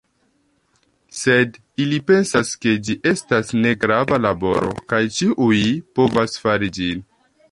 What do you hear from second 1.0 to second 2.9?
Sed ili pensas ke